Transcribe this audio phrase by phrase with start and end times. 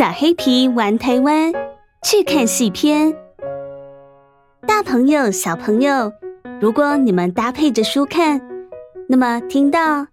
[0.00, 1.52] 小黑皮玩台湾，
[2.02, 3.14] 去看戏片。
[4.66, 6.10] 大朋友、小朋友，
[6.58, 8.40] 如果你们搭配着书看，
[9.10, 10.06] 那么听到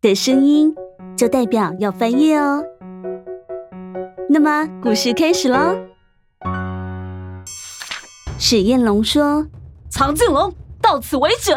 [0.00, 0.74] 的声音
[1.16, 2.64] 就代表要翻页哦。
[4.28, 5.76] 那么故事开始喽。
[8.36, 9.46] 史艳龙说
[9.88, 11.54] ：“藏镜龙，到此为止。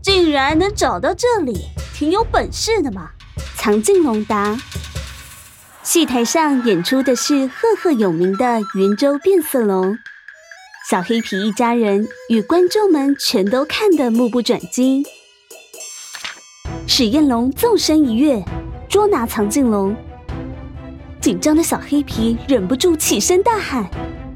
[0.00, 3.10] 竟然能找到这里，挺有本事的嘛。”
[3.58, 4.56] 藏镜龙答。
[5.94, 9.96] 戏台上演出的是赫赫有名的云州变色龙，
[10.90, 15.04] 小黑皮一家人与观众们全都看得目不转睛。
[16.88, 18.42] 史艳龙纵身一跃，
[18.88, 19.94] 捉拿藏镜龙。
[21.20, 23.88] 紧张的小黑皮忍不住起身大喊：“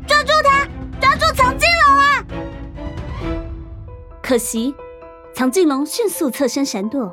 [0.07, 0.65] 抓住他！
[1.01, 2.25] 抓住藏镜龙啊！”
[4.23, 4.73] 可惜，
[5.35, 7.13] 藏镜龙迅速侧身闪躲，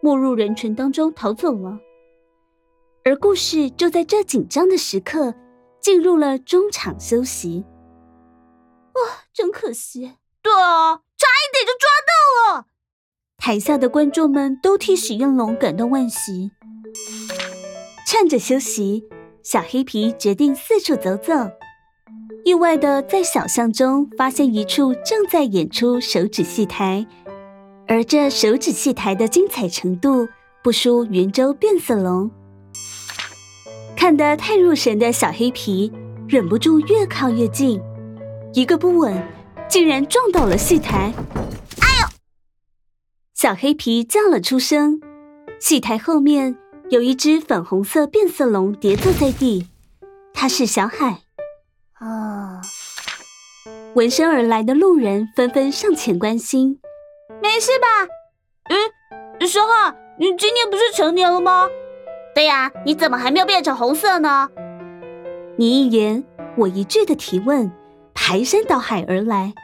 [0.00, 1.78] 没入人群当中逃走了。
[3.06, 5.32] 而故事就在这紧张的时刻
[5.80, 7.64] 进入了中场休息。
[8.94, 10.14] 哇，真可惜！
[10.42, 12.66] 对啊，差一点就抓到了。
[13.38, 16.50] 台下的观众们都替史艳龙感到惋惜。
[18.08, 19.04] 趁着休息，
[19.40, 21.32] 小黑皮决定四处走走，
[22.44, 27.06] 意外的在小巷中发现一处正在演出手指戏台，
[27.86, 30.26] 而这手指戏台的精彩程度
[30.60, 32.28] 不输云州变色龙。
[34.06, 35.92] 看得太入神的小黑皮
[36.28, 37.82] 忍不住越靠越近，
[38.52, 39.20] 一个不稳，
[39.68, 41.12] 竟然撞倒了戏台。
[41.80, 42.08] 哎呦！
[43.34, 45.00] 小黑皮叫了出声。
[45.58, 46.56] 戏台后面
[46.88, 49.66] 有一只粉红色变色龙跌坐在地，
[50.32, 51.22] 它是小海。
[51.94, 52.60] 啊！
[53.96, 56.78] 闻声而来的路人纷纷上前关心
[57.42, 58.06] ：“没事吧
[58.70, 61.68] ？”“嗯，小海，你今年不是成年了吗？”
[62.36, 64.50] 对呀，你怎么还没有变成红色呢？
[65.56, 66.22] 你一言
[66.58, 67.72] 我一句的提问，
[68.12, 69.54] 排山倒海而来。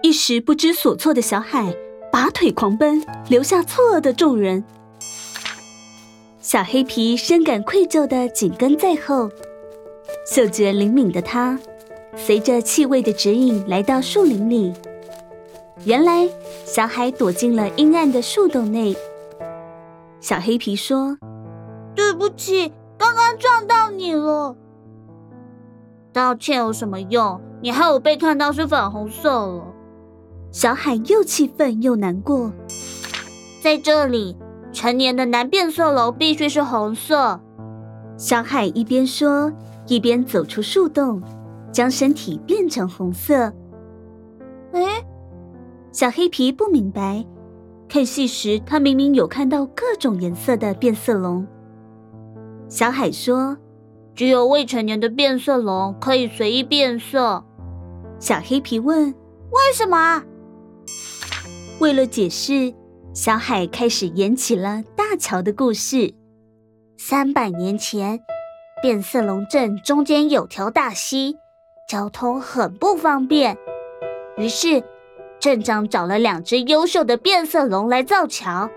[0.00, 1.74] 一时不知所措的小海
[2.12, 4.62] 拔腿狂奔，留下错愕的众人。
[6.38, 9.28] 小黑皮深感愧疚的紧跟在后，
[10.32, 11.58] 嗅觉灵敏的他，
[12.14, 14.72] 随着气味的指引来到树林里。
[15.84, 16.28] 原来
[16.64, 18.94] 小海躲进了阴暗的树洞内。
[20.20, 21.18] 小黑皮说。
[21.94, 24.56] 对不起，刚刚撞到你了。
[26.12, 27.40] 道歉有什么用？
[27.60, 29.64] 你害我被看到是粉红色了。
[30.52, 32.52] 小海又气愤又难过。
[33.60, 34.36] 在这里，
[34.72, 37.40] 成年的男变色龙必须是红色。
[38.16, 39.52] 小海一边说，
[39.86, 41.20] 一边走出树洞，
[41.72, 43.52] 将身体变成红色。
[44.72, 45.04] 哎，
[45.90, 47.24] 小黑皮不明白，
[47.88, 51.44] 看戏时他明明有看到各种颜色的变色龙。
[52.68, 53.56] 小海说
[54.14, 57.44] ：“只有未成年的变色龙可以随意变色。”
[58.18, 59.14] 小黑皮问
[59.50, 60.22] ：“为什么？”
[61.78, 62.72] 为了解释，
[63.12, 66.14] 小海开始演起了大桥的故事。
[66.96, 68.20] 三百年前，
[68.82, 71.36] 变色龙镇中间有条大溪，
[71.88, 73.56] 交通很不方便。
[74.36, 74.82] 于是，
[75.38, 78.70] 镇长找了两只优秀的变色龙来造桥。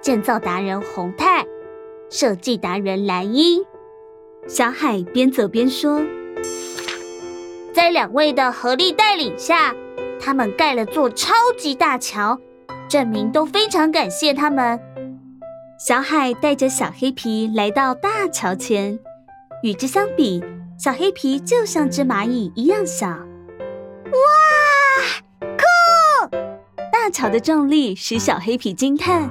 [0.00, 1.44] 建造达人红太。
[2.10, 3.62] 设计达人蓝一，
[4.48, 6.02] 小海边走边说
[7.72, 9.72] ：“在两位的合力带领下，
[10.20, 12.36] 他们盖了座超级大桥，
[12.88, 14.80] 镇民都非常感谢他们。”
[15.78, 18.98] 小海带着小黑皮来到大桥前，
[19.62, 20.42] 与之相比，
[20.76, 23.06] 小黑皮就像只蚂蚁一样小。
[23.06, 23.22] 哇，
[25.40, 26.36] 酷！
[26.92, 29.30] 大桥的重力使小黑皮惊叹。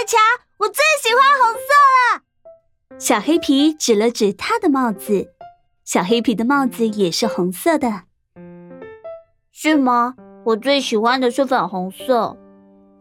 [0.00, 0.18] 是红色的桥，
[0.58, 1.60] 我最喜欢红色
[1.96, 2.22] 了。
[2.98, 5.28] 小黑皮指了指他的帽子，
[5.84, 8.02] 小黑皮的帽子也是红色的，
[9.52, 10.14] 是吗？
[10.44, 12.36] 我最喜欢的是粉红色。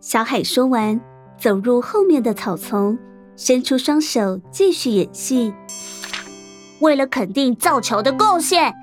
[0.01, 0.99] 小海说完，
[1.37, 2.97] 走入后面的草丛，
[3.37, 5.53] 伸出双手继续演戏。
[6.81, 8.73] 为了肯定造桥的贡献，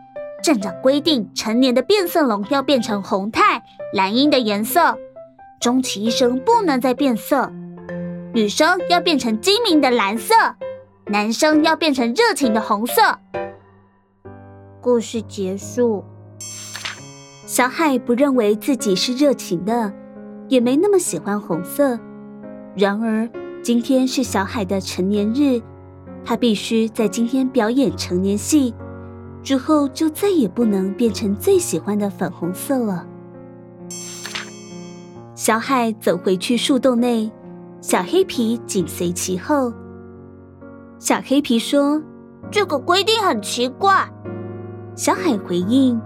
[0.42, 4.96] 镇长规定成年的变色龙要变成红太、蓝鹰的颜色。
[5.60, 7.50] 终其一生不能再变色，
[8.36, 10.34] 女生要变成精明的蓝色，
[11.06, 13.00] 男生要变成热情的红色。
[14.78, 16.04] 故事结束。
[17.46, 19.90] 小海不认为自己是热情的，
[20.50, 21.98] 也没那么喜欢红色。
[22.76, 23.26] 然而，
[23.62, 25.62] 今天是小海的成年日，
[26.22, 28.74] 他必须在今天表演成年戏，
[29.42, 33.06] 之后就再也不能变成最喜欢的粉红色了。
[35.34, 37.30] 小海走回去树洞内，
[37.88, 39.72] 小黑皮紧随其后。
[40.98, 42.02] 小黑皮说
[42.50, 44.10] ：“这个规定很奇怪。”
[44.96, 45.96] 小海回应：“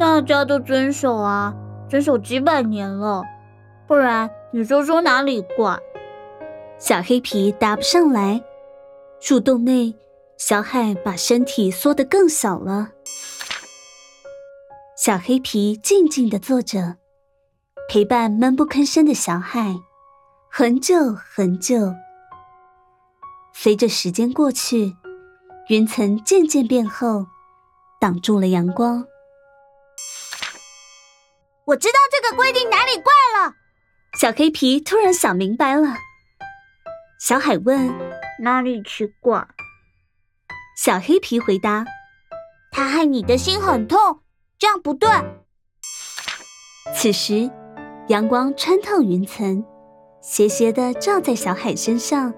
[0.00, 1.54] 大家都遵守啊，
[1.88, 3.22] 遵守几百年了，
[3.86, 5.78] 不然你说说哪里怪？”
[6.76, 8.42] 小黑皮答不上来。
[9.20, 9.94] 树洞内，
[10.38, 12.88] 小海把身体缩得更小了。
[14.96, 16.96] 小黑皮静静地坐着，
[17.88, 19.76] 陪伴闷不吭声的小海，
[20.58, 21.94] 很久很久。
[23.54, 24.96] 随着时间过去，
[25.68, 27.28] 云层渐渐变厚，
[28.00, 29.04] 挡住了阳光。
[31.64, 33.54] 我知道这个规定哪里怪了。
[34.18, 35.94] 小黑皮突然想明白了。
[37.20, 37.94] 小海问
[38.42, 39.46] ：“哪里奇怪？”
[40.76, 41.84] 小黑皮回答
[42.72, 44.22] ：“他害你的心很痛，
[44.58, 45.08] 这样不对。”
[46.96, 47.48] 此时，
[48.08, 49.64] 阳光穿透云层，
[50.20, 52.32] 斜斜的照在小海身上。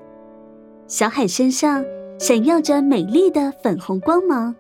[0.87, 1.85] 小海身上
[2.19, 4.55] 闪耀着美丽的粉红光芒。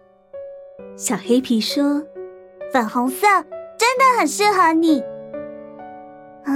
[0.96, 2.02] 小黑皮说
[2.72, 3.26] ：“粉红色
[3.78, 5.02] 真的很适合你。”
[6.44, 6.52] 啊！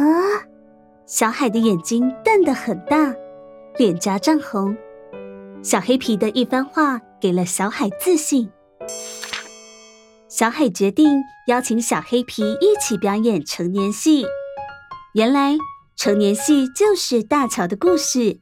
[1.06, 3.14] 小海的眼睛瞪得很大，
[3.76, 4.76] 脸颊涨红。
[5.62, 8.50] 小黑皮的一番话给了小海自信。
[10.28, 14.26] 小海决定邀请小黑皮一起表演成年戏。
[15.14, 15.56] 原来，
[15.96, 18.40] 成年戏就是大乔的故事。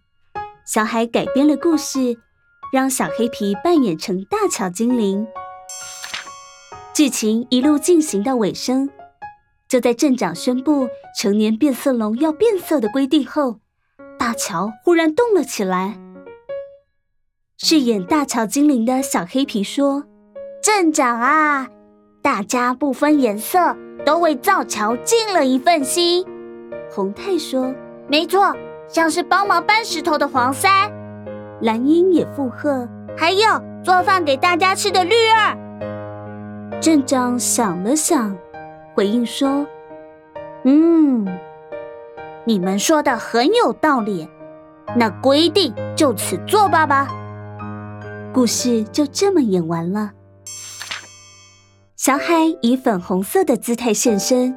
[0.64, 2.16] 小海改编了故事，
[2.72, 5.26] 让小黑皮扮演成大乔精灵。
[6.94, 8.88] 剧情一路进行到尾声，
[9.68, 10.88] 就在镇长宣布
[11.18, 13.60] 成年变色龙要变色的规定后，
[14.18, 15.98] 大乔忽然动了起来。
[17.58, 20.04] 饰演大乔精灵的小黑皮说
[20.62, 21.68] ：“镇长啊，
[22.20, 26.26] 大家不分颜色，都为造桥尽了一份心。”
[26.94, 27.72] 红太说
[28.06, 28.54] ：“没错。”
[28.88, 30.92] 像是帮忙搬石头的黄三，
[31.62, 32.86] 蓝鹰也附和，
[33.16, 33.40] 还有
[33.82, 35.56] 做饭给大家吃的绿二。
[36.78, 38.36] 镇长想了想，
[38.94, 39.66] 回应说
[40.64, 41.26] ：“嗯，
[42.44, 44.28] 你们说的很有道理，
[44.94, 47.08] 那规定就此作罢吧。”
[48.34, 50.10] 故事就这么演完了。
[51.96, 54.54] 小海以粉红色的姿态现身，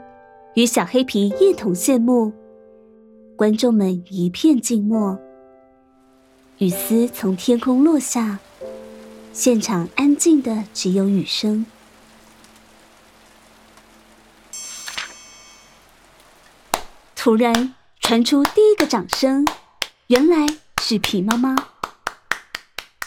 [0.55, 2.33] 与小黑皮一同谢幕。
[3.35, 5.19] 观众们一片静默，
[6.59, 8.39] 雨丝从天空落下，
[9.33, 11.65] 现场安静的只有雨声。
[17.17, 19.45] 突然传出第一个掌声，
[20.07, 20.47] 原来
[20.81, 21.53] 是皮妈妈。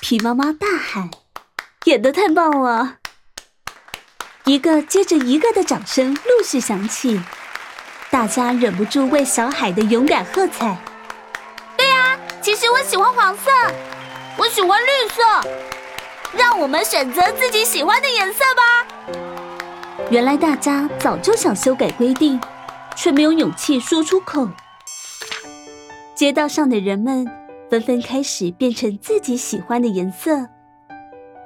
[0.03, 1.11] 皮妈妈大喊
[1.87, 2.99] ：“演得太棒了！”
[4.45, 7.19] 一个接着一个的掌声陆续响起。
[8.11, 10.77] 大家忍不住为小海的勇敢喝彩。
[11.77, 13.51] 对啊，其实我喜欢黄色，
[14.39, 15.23] 我喜欢绿色，
[16.33, 19.23] 让我们选择自己喜欢的颜色吧。
[20.11, 22.41] 原来大家早就想修改规定，
[22.97, 24.49] 却没有勇气说出口。
[26.15, 27.27] 街道上的人们
[27.71, 30.49] 纷纷开始变成自己喜欢的颜色。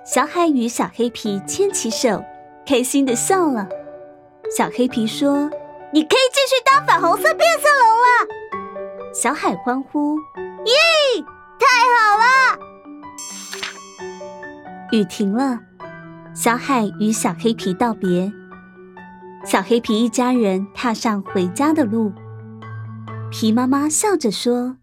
[0.06, 2.22] 小海与小黑皮牵起手，
[2.64, 3.68] 开心的笑了。
[4.56, 5.50] 小黑皮说。
[5.94, 9.12] 你可以继续当粉红色变色龙了！
[9.12, 10.16] 小海欢呼
[10.64, 11.24] ：“耶，
[11.58, 12.58] 太好了！”
[14.90, 15.60] 雨停了，
[16.34, 18.32] 小海与小黑皮道别。
[19.44, 22.12] 小黑皮一家人踏上回家的路。
[23.30, 24.78] 皮妈妈笑着说：“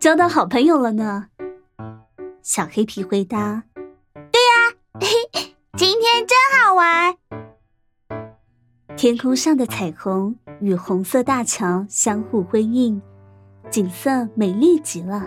[0.00, 1.26] 交到好朋友了呢。”
[2.42, 3.64] 小黑皮回答
[4.32, 5.08] ：“对呀，嘿，
[5.76, 7.14] 今天真好玩。”
[8.96, 13.00] 天空上的彩虹与红色大桥相互辉映，
[13.70, 15.22] 景色美丽极了。